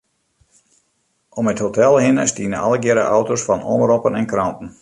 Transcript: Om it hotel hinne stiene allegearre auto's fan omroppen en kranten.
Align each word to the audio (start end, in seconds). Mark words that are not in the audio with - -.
Om 1.41 1.51
it 1.51 1.61
hotel 1.67 1.99
hinne 2.05 2.25
stiene 2.33 2.63
allegearre 2.67 3.07
auto's 3.19 3.47
fan 3.51 3.67
omroppen 3.79 4.19
en 4.23 4.31
kranten. 4.35 4.69